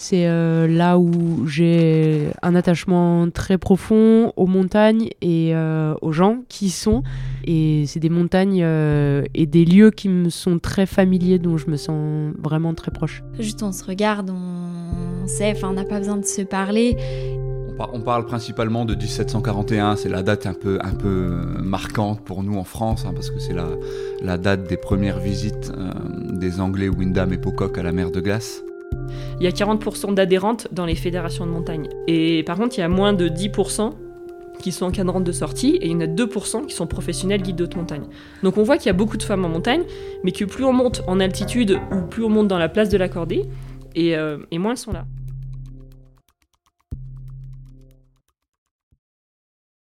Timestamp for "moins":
32.88-33.12, 44.58-44.72